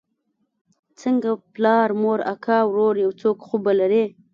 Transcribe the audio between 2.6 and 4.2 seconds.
ورور يو څوک خو به لرې.